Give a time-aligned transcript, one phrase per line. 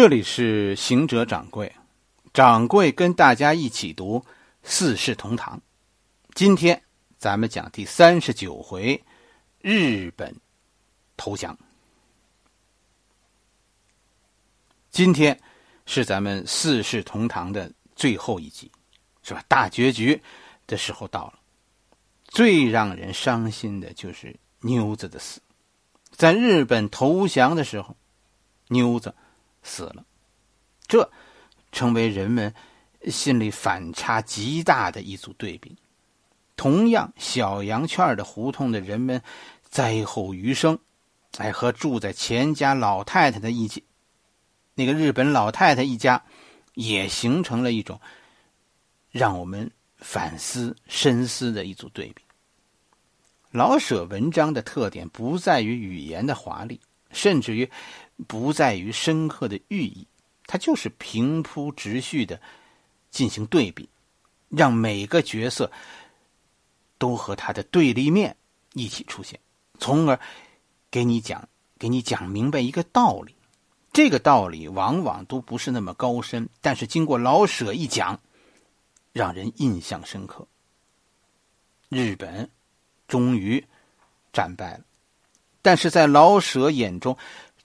[0.00, 1.74] 这里是行者掌柜，
[2.32, 4.20] 掌柜跟大家一起读
[4.62, 5.58] 《四世同堂》。
[6.34, 6.80] 今天
[7.18, 9.02] 咱们讲第三十九回，
[9.60, 10.36] 日本
[11.16, 11.58] 投降。
[14.92, 15.36] 今天
[15.84, 18.70] 是咱们《四世同堂》的最后一集，
[19.24, 19.42] 是吧？
[19.48, 20.22] 大结局
[20.68, 21.40] 的时候到了。
[22.28, 25.40] 最让人伤心的就是妞子的死，
[26.12, 27.96] 在日本投降的时候，
[28.68, 29.12] 妞子。
[29.68, 30.04] 死了，
[30.86, 31.08] 这
[31.70, 32.52] 成为人们
[33.06, 35.76] 心里反差极大的一组对比。
[36.56, 39.22] 同样，小羊圈的胡同的人们
[39.68, 40.78] 灾后余生，
[41.36, 43.84] 哎，和住在钱家老太太的一起，
[44.74, 46.24] 那个日本老太太一家，
[46.74, 48.00] 也形成了一种
[49.10, 52.22] 让我们反思深思的一组对比。
[53.50, 56.80] 老舍文章的特点不在于语言的华丽，
[57.18, 57.68] 甚至于。
[58.26, 60.04] 不在于深刻的寓意，
[60.44, 62.40] 它就是平铺直叙的
[63.12, 63.88] 进行对比，
[64.48, 65.70] 让每个角色
[66.98, 68.36] 都和他的对立面
[68.72, 69.38] 一起出现，
[69.78, 70.18] 从而
[70.90, 73.36] 给你讲给你讲明白一个道理。
[73.92, 78.20] 这个道理往往都不是那么高深，但是经过老舍一讲，
[79.12, 80.44] 让人印象深刻。
[81.88, 82.50] 日本
[83.06, 83.64] 终于
[84.32, 84.80] 战败了，
[85.68, 87.14] 但是在老舍眼中。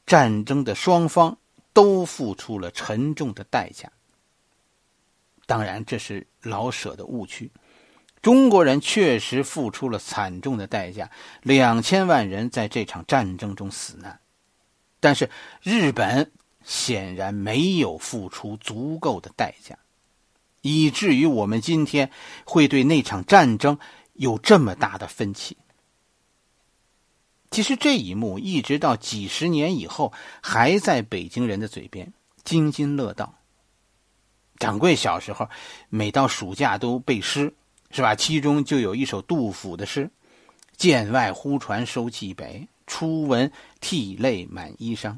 [0.05, 1.37] 战争的双方
[1.71, 3.89] 都付出了沉重的代价。
[5.45, 7.49] 当然，这是老舍的误区。
[8.21, 11.09] 中国人确实付出了惨重的代价，
[11.41, 14.19] 两千万人在这场战争中死难。
[14.99, 15.29] 但是，
[15.61, 16.29] 日本
[16.65, 19.77] 显然没有付出足够的代价，
[20.59, 22.11] 以至于我们今天
[22.43, 23.79] 会对那场战争
[24.11, 25.55] 有这么大的分歧。
[27.53, 32.11] 其实这一幕一直到几十年以后，还在北京人的嘴边
[32.43, 33.35] 津津乐道。
[34.57, 35.47] 掌柜小时候，
[35.87, 37.53] 每到暑假都背诗，
[37.91, 38.15] 是吧？
[38.15, 40.09] 其中就有一首杜甫的诗
[40.77, 45.17] ：“剑外忽传收蓟北，初闻涕泪满衣裳。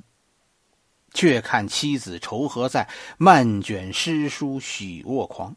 [1.14, 5.56] 却看妻子愁何在，漫卷诗书许卧狂。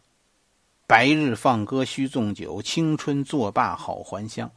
[0.86, 4.48] 白日放歌须纵酒，青春作罢好还乡。”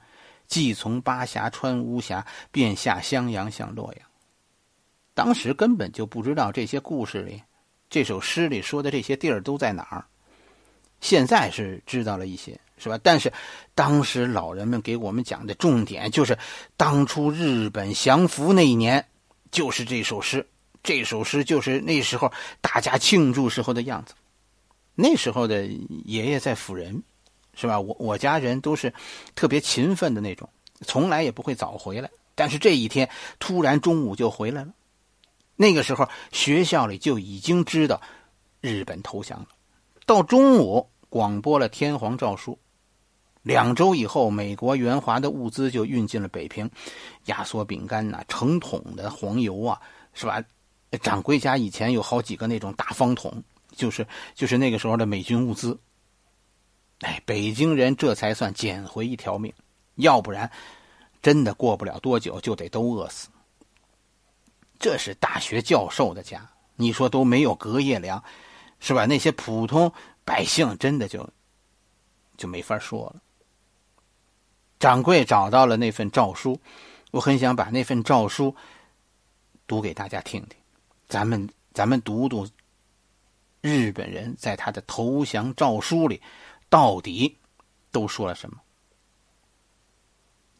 [0.52, 4.06] 既从巴峡穿巫峡，便下襄阳向洛阳。
[5.14, 7.42] 当时根本就不知道这些故事里、
[7.90, 10.04] 这首诗里说的这些地儿都在哪儿。
[11.00, 13.00] 现在是知道了一些，是吧？
[13.02, 13.32] 但是
[13.74, 16.38] 当时老人们给我们讲的重点就是，
[16.76, 19.08] 当初日本降服那一年，
[19.52, 20.46] 就是这首诗。
[20.84, 22.30] 这首诗就是那时候
[22.60, 24.14] 大家庆祝时候的样子。
[24.96, 27.02] 那时候的爷爷在辅仁。
[27.54, 27.80] 是吧？
[27.80, 28.94] 我我家人都是
[29.36, 30.50] 特别勤奋的那种，
[30.86, 32.10] 从来也不会早回来。
[32.34, 34.74] 但是这一天突然中午就回来了。
[35.56, 38.02] 那个时候学校里就已经知道
[38.62, 39.48] 日本投降了。
[40.06, 42.58] 到中午广播了天皇诏书，
[43.44, 46.70] 两周以后，美国援华的物资就运进了北平，
[47.26, 49.80] 压缩饼干呐，成桶的黄油啊，
[50.14, 50.44] 是吧？
[51.02, 53.44] 掌柜家以前有好几个那种大方桶，
[53.76, 55.78] 就是就是那个时候的美军物资。
[57.02, 59.54] 哎，北京人这才算捡回一条命，
[59.96, 60.52] 要不然，
[61.22, 63.30] 真的过不了多久就得都饿死。
[64.80, 68.24] 这是大学教授的家，你说都没有隔夜粮，
[68.80, 69.06] 是吧？
[69.06, 69.92] 那些普通
[70.24, 71.28] 百姓真的就
[72.38, 73.22] 就没法说了。
[74.80, 76.60] 掌柜找到了那份诏书，
[77.12, 78.56] 我很想把那份诏书
[79.66, 80.58] 读给大家听听，
[81.08, 82.48] 咱们咱们读读
[83.62, 86.22] 日本人在他的投降诏书里。
[86.72, 87.38] 到底
[87.92, 88.62] 都说了什么？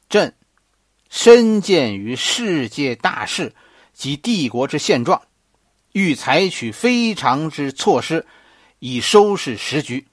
[0.10, 0.36] 朕
[1.10, 3.56] 深见于世界大势
[3.94, 5.22] 及帝国之现状，
[5.94, 8.28] 欲采取非常之措施，
[8.80, 10.06] 以收拾时局。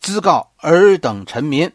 [0.00, 1.72] 兹告尔等臣民：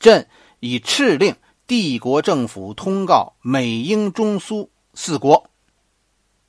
[0.00, 0.28] 朕
[0.58, 1.36] 已敕令
[1.68, 5.48] 帝国政府通告美、英、中、苏四国，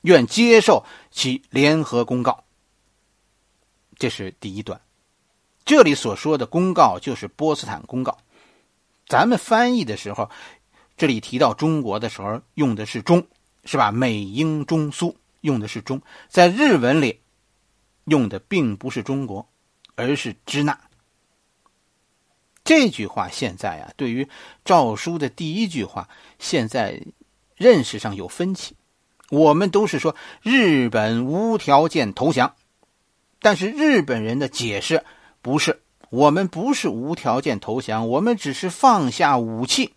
[0.00, 2.42] 愿接受其联合公告。
[3.96, 4.80] 这是第一段。
[5.64, 8.18] 这里所说的公告就是波茨坦公告，
[9.08, 10.30] 咱们翻译的时候，
[10.96, 13.26] 这里提到中国的时候用的是中，
[13.64, 13.90] 是吧？
[13.90, 17.20] 美英中苏用的是中，在日文里
[18.04, 19.48] 用的并不是中国，
[19.94, 20.78] 而是支那。
[22.62, 24.28] 这句话现在啊，对于
[24.66, 27.02] 诏书的第一句话，现在
[27.56, 28.76] 认识上有分歧。
[29.30, 32.54] 我们都是说日本无条件投降，
[33.40, 35.02] 但是日本人的解释。
[35.44, 39.92] 不是，我们不是无条件投降，我们只是放下武器。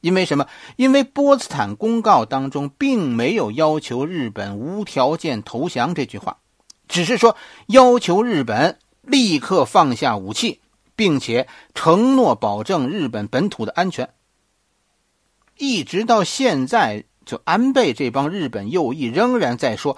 [0.00, 0.46] 因为什么？
[0.76, 6.38] 因为波茨坦公告当中并没有要求日本无条件投降这句话，
[6.86, 10.60] 只是说要求日本立刻放下武器，
[10.94, 14.10] 并且承诺保证日本本土的安全。
[15.58, 19.96] 一直到现在，就安倍这帮日本右翼仍然在说，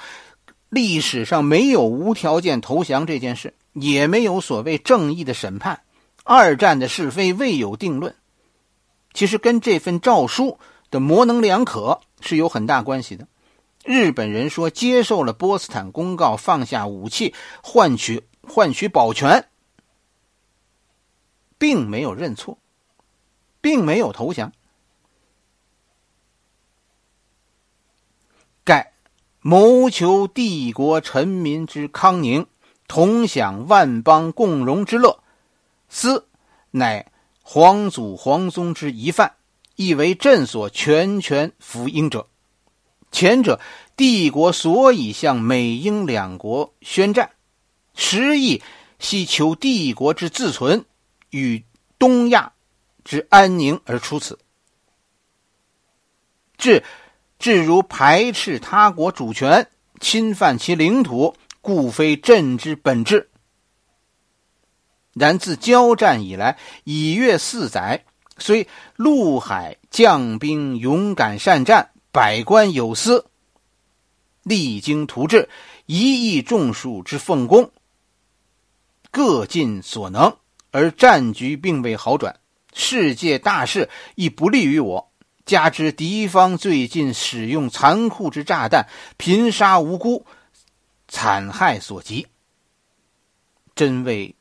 [0.71, 5.83] 历史上没有无条件投降这件事，也没有所谓正义的审判，
[6.23, 8.17] 二战的是非未有定论。
[9.13, 10.59] 其实跟这份诏书
[10.91, 13.29] 的模棱两可是有很大关系的。
[13.85, 19.47] 日本人说接受了波茨坦公告，放下武器，换取换取保全，
[21.59, 22.59] 并没有认错，
[23.61, 24.53] 并没有投降。
[28.65, 28.95] 盖
[29.41, 32.47] 谋求帝国臣民之康宁，
[32.87, 35.23] 同享万邦共荣之乐，
[35.89, 36.27] 斯
[36.71, 37.07] 乃
[37.43, 39.35] 皇祖皇宗之遗范，
[39.77, 42.29] 亦为朕所全权服膺者。
[43.11, 43.61] 前者，
[43.97, 47.31] 帝国所以向美英两国宣战，
[47.95, 48.63] 实意
[48.99, 50.85] 系求帝国之自存
[51.31, 51.65] 与
[51.99, 52.53] 东亚
[53.05, 54.39] 之安宁而出此。
[56.59, 56.83] 至
[57.39, 59.69] 至如排斥他国主权、
[60.01, 63.31] 侵犯其领土，故非朕之本志。
[65.15, 68.05] 然自交战以来，已越四载，
[68.37, 71.91] 虽陆海将兵勇敢善战。
[72.13, 73.27] 百官有司，
[74.43, 75.49] 励精图治，
[75.87, 77.73] 一意众数之奉公，
[79.11, 80.37] 各尽所能，
[80.71, 82.39] 而战局并未好转。
[82.75, 85.11] 世界大势亦不利于我。
[85.47, 90.27] 加之敌方最近使用残酷之炸弹，频杀无辜，
[91.09, 92.27] 惨害所及，
[93.75, 94.35] 真未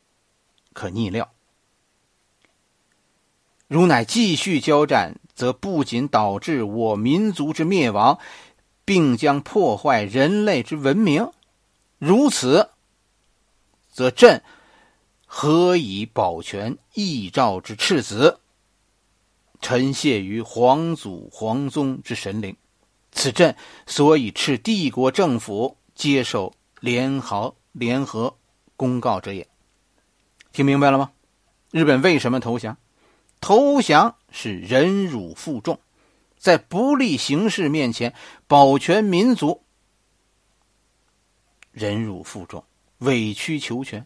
[0.74, 1.32] 可逆料。
[3.68, 5.16] 如乃继续交战。
[5.36, 8.20] 则不仅导致我民族之灭亡，
[8.86, 11.32] 并将破坏人类之文明。
[11.98, 12.70] 如此，
[13.92, 14.44] 则朕
[15.26, 18.40] 何以保全义诏之赤子，
[19.60, 22.56] 臣谢于皇祖皇宗之神灵？
[23.12, 23.56] 此朕
[23.88, 28.36] 所以斥帝国政府接受联合联合
[28.76, 29.48] 公告者也。
[30.52, 31.12] 听明白了吗？
[31.72, 32.78] 日本为什么投降？
[33.42, 35.80] 投降是忍辱负重，
[36.38, 38.14] 在不利形势面前
[38.48, 39.64] 保全民族，
[41.72, 42.64] 忍辱负重、
[43.00, 44.06] 委曲求全，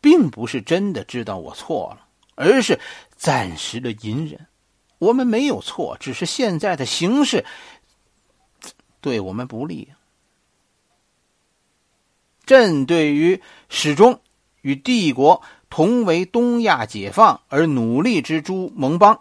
[0.00, 2.78] 并不是真的知道我错了，而是
[3.16, 4.46] 暂时的隐忍。
[4.98, 7.44] 我们没有错，只是现在的形势
[9.00, 9.92] 对我们不利。
[12.46, 14.20] 朕对于始终
[14.62, 15.42] 与帝国。
[15.68, 19.20] 同为东亚解放而努力之诸盟邦，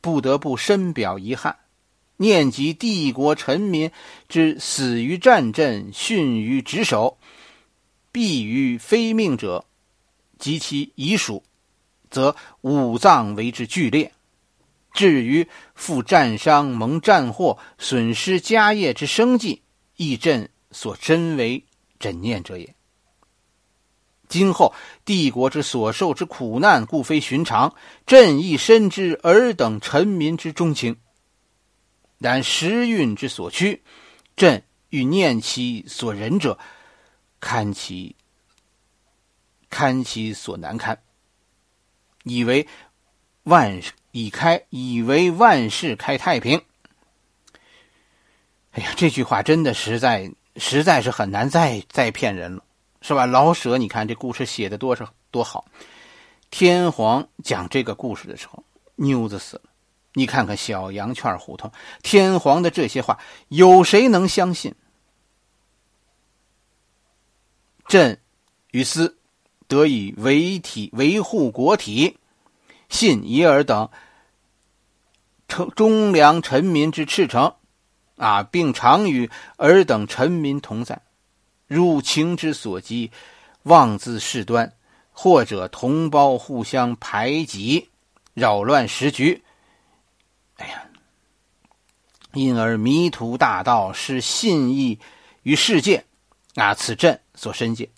[0.00, 1.56] 不得不深表遗憾，
[2.16, 3.90] 念及帝国臣民
[4.28, 7.18] 之死于战阵、殉于职守、
[8.12, 9.64] 毙于非命者
[10.38, 11.42] 及其遗属，
[12.08, 14.12] 则五脏为之剧烈；
[14.94, 19.62] 至于负战伤、蒙战祸、损失家业之生计，
[19.96, 21.64] 亦朕所真为
[22.02, 22.74] 枕念者也。
[24.28, 27.76] 今后帝国之所受之苦难，故非寻常。
[28.06, 30.96] 朕亦深知尔等臣民之忠情，
[32.18, 33.82] 然时运之所趋，
[34.34, 36.58] 朕欲念其所忍者，
[37.40, 38.16] 堪其
[39.68, 41.02] 堪其所难堪，
[42.24, 42.66] 以为
[43.42, 43.80] 万
[44.12, 46.62] 以开以为万事开太平。
[48.70, 52.62] 哎呀，这句话真的实在实在是很难再再骗人了。
[53.04, 53.26] 是吧？
[53.26, 55.64] 老舍，你看这故事写的多少多好。
[56.52, 58.62] 天皇讲这个故事的时候，
[58.94, 59.62] 妞子死了。
[60.14, 61.72] 你看看小羊圈胡同，
[62.04, 63.18] 天皇的这些话，
[63.48, 64.76] 有谁能相信？
[67.88, 68.20] 朕
[68.70, 69.18] 于斯
[69.66, 72.18] 得以维体维护国体，
[72.88, 73.90] 信以尔等
[75.48, 77.56] 称忠良臣民之赤诚，
[78.22, 81.02] 啊，并常与尔等臣民同在。
[81.66, 83.10] 入情之所及，
[83.64, 84.72] 妄自事端，
[85.10, 87.88] 或者同胞互相排挤，
[88.32, 89.42] 扰乱时局。
[90.58, 90.84] 哎呀，
[92.32, 95.00] 因而迷途大道，失信义
[95.42, 96.04] 于世界。
[96.54, 97.90] 啊，此朕所深戒。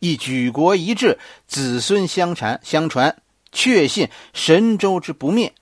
[0.00, 5.54] 亦举国一致，子孙相传，相传，确信神州之不灭。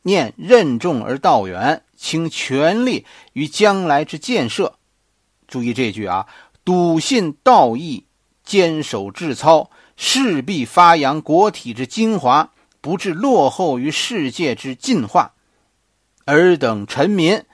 [0.00, 3.04] 念任重而道远，倾全力
[3.34, 4.78] 于将来之建设。
[5.46, 6.26] 注意这句啊，
[6.64, 8.06] 笃信道义，
[8.42, 15.34] 坚守志操，势必发扬国体之精华，不致落后于世界之进化。
[16.24, 17.44] 尔等臣民，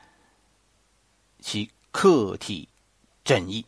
[1.41, 2.69] 其客体
[3.25, 3.67] 正义。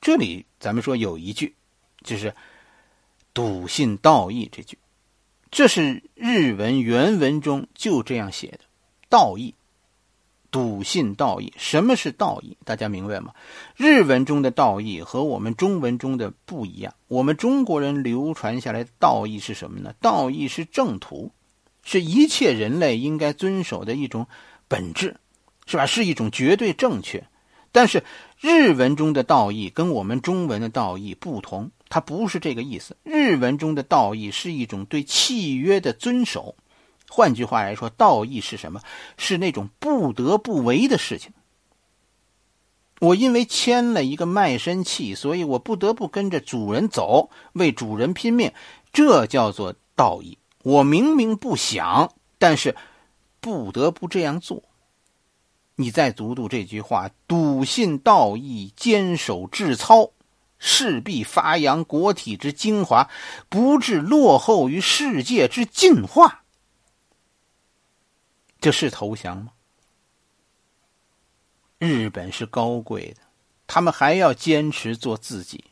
[0.00, 1.56] 这里咱们说有一句，
[2.04, 2.34] 就是
[3.34, 4.78] “笃信道义”这句，
[5.50, 8.60] 这是日文原文中就这样写的
[9.08, 9.54] ，“道义”。
[10.50, 12.56] 笃信道义，什么是道义？
[12.64, 13.34] 大家明白吗？
[13.76, 16.94] 日文中的道义和我们中文中的不一样。
[17.06, 19.92] 我们中国人流传下来的道义是什么呢？
[20.00, 21.32] 道义是正途，
[21.84, 24.26] 是一切人类应该遵守的一种
[24.68, 25.16] 本质，
[25.66, 25.84] 是吧？
[25.84, 27.26] 是一种绝对正确。
[27.70, 28.02] 但是
[28.40, 32.96] 日文中的道义跟我们中文的道义不同，它不是这个意思。
[33.02, 36.56] 日文中的道义是一种对契约的遵守。
[37.08, 38.80] 换句话来说，道义是什么？
[39.16, 41.32] 是那种不得不为的事情。
[43.00, 48.52] 我因为签了一个卖身契，所以我不得不跟着主人走，为主人拼命，
[48.92, 50.36] 这叫做道义。
[50.64, 52.76] 我明明不想，但是
[53.40, 54.64] 不得不这样做。
[55.76, 60.10] 你再读读这句话：笃信道义，坚守至操，
[60.58, 63.08] 势必发扬国体之精华，
[63.48, 66.42] 不致落后于世界之进化。
[68.68, 69.52] 这是投降吗？
[71.78, 73.22] 日本是高贵的，
[73.66, 75.64] 他们还要坚持做自己。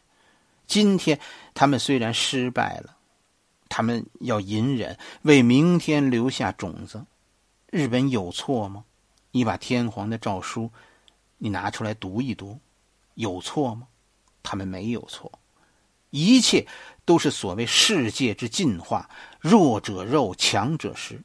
[0.67, 1.21] 今天
[1.53, 2.97] 他们虽然失败了，
[3.69, 7.05] 他们要隐忍，为明天留下种子。
[7.67, 8.83] 日本有错吗？
[9.31, 10.71] 你把天皇的诏书，
[11.37, 12.59] 你拿出来读一读，
[13.13, 13.87] 有错吗？
[14.43, 15.31] 他们没有错，
[16.09, 16.67] 一切
[17.05, 21.21] 都是所谓世界之进化，弱者肉，强者食。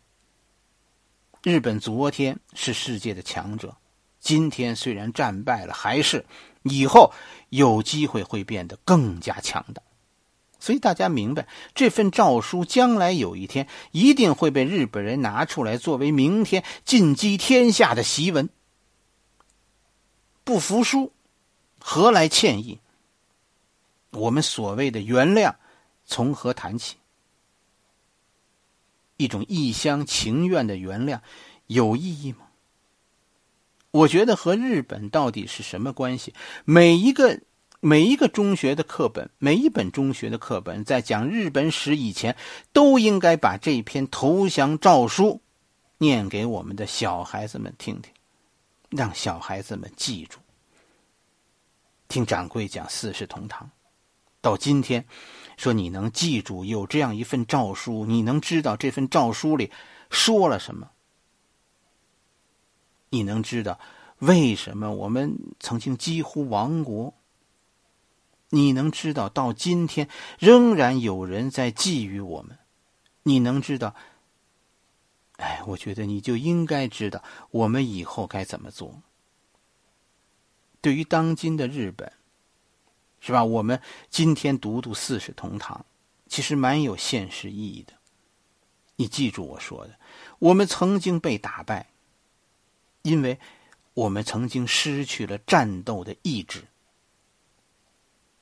[1.43, 3.75] 日本昨天是世界的强者，
[4.19, 6.23] 今天虽然战败了，还是
[6.61, 7.11] 以后
[7.49, 9.81] 有机会会变得更加强大。
[10.59, 18.47] 所以大家明白，这份诏书将来有一天一定会被日本人拿出来作为明天进击天下的檄文。
[20.43, 21.11] 不服输，
[21.79, 22.79] 何来歉意？
[24.11, 25.55] 我们所谓的原谅，
[26.05, 26.97] 从何谈起？
[29.21, 31.19] 一种一厢情愿的原谅，
[31.67, 32.47] 有意义吗？
[33.91, 36.33] 我觉得和日本到底是什么关系？
[36.65, 37.41] 每一个
[37.79, 42.35] 每一个中学的课本，每一本中学的课本，在讲日本史以前，
[42.73, 45.39] 都应该把这篇投降诏书
[45.99, 48.11] 念给我们的小孩子们听听，
[48.89, 50.39] 让小孩子们记住。
[52.07, 53.69] 听掌柜讲四世同堂，
[54.41, 55.05] 到今天。
[55.61, 59.69] 说你能记住有这样一份诏书，你能知道这份诏书里
[60.09, 60.89] 说了什么？
[63.09, 63.79] 你能知道
[64.17, 67.13] 为什么我们曾经几乎亡国？
[68.49, 72.57] 你能知道到今天仍然有人在觊觎我们？
[73.21, 73.93] 你能知道？
[75.37, 78.99] 哎，我觉得你就应该知道我们以后该怎么做。
[80.81, 82.11] 对于当今的日本。
[83.21, 83.43] 是吧？
[83.43, 85.77] 我们今天读读《四世同堂》，
[86.27, 87.93] 其实蛮有现实意义的。
[88.95, 89.93] 你记住我说的，
[90.39, 91.87] 我们曾经被打败，
[93.03, 93.39] 因为
[93.93, 96.63] 我们曾经失去了战斗的意志。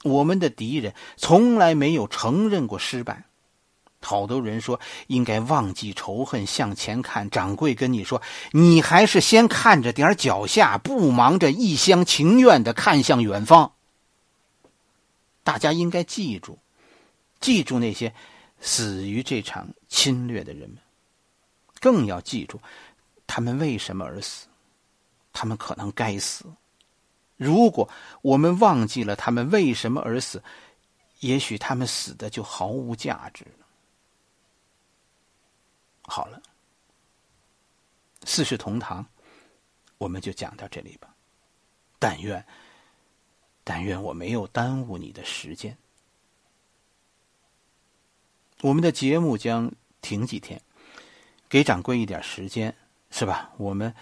[0.03, 3.25] 我们的敌人从来没有承认过失败。
[4.01, 7.29] 好多人说应该忘记仇恨，向前看。
[7.29, 8.21] 掌柜跟你说，
[8.53, 13.73] 你还是先看着点脚下，不忙着一厢情愿的看向远方。
[15.49, 16.59] 大家应该记住，
[17.39, 18.13] 记住那些
[18.61, 20.77] 死于这场侵略的人们，
[21.79, 22.61] 更要记住
[23.25, 24.47] 他们为什么而死。
[25.33, 26.45] 他们可能该死。
[27.35, 27.89] 如果
[28.21, 30.43] 我们忘记了他们为什么而死，
[31.21, 33.65] 也许他们死的就毫无价值了。
[36.03, 36.39] 好了，
[38.23, 39.03] 四世同堂，
[39.97, 41.11] 我们就讲到这里吧。
[41.97, 42.45] 但愿。
[43.69, 45.77] 但愿我没有耽误你的时间。
[48.61, 49.71] 我们的节目将
[50.01, 50.59] 停几天，
[51.47, 52.75] 给掌柜一点时间，
[53.11, 53.53] 是吧？
[53.57, 53.93] 我们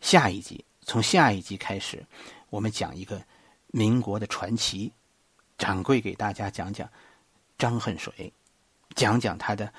[0.00, 2.02] 下一集，从下一集开始，
[2.48, 3.22] 我们讲一个
[3.66, 4.90] 民国的传奇。
[5.58, 6.88] 掌柜给大家讲讲
[7.58, 8.32] 张恨水，
[8.94, 9.70] 讲讲他的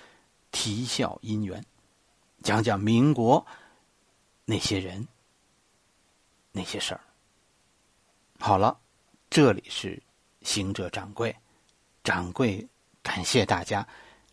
[0.51, 1.65] 啼笑姻缘，
[2.43, 3.43] 讲讲民国
[4.45, 5.07] 那些人
[6.51, 7.01] 那些事儿。
[8.39, 8.79] 好了。
[9.35, 9.99] 这里是
[10.43, 11.35] 行者掌柜，
[12.03, 12.67] 掌柜
[13.01, 13.87] 感谢大家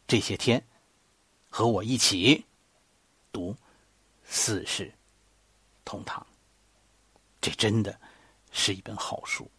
[0.07, 0.62] 这些天
[1.49, 2.45] 和我一起
[3.33, 3.50] 读
[4.25, 4.92] 《四世
[5.87, 6.21] 同堂》，
[7.40, 7.99] 这真的
[8.52, 9.50] 是一本好书。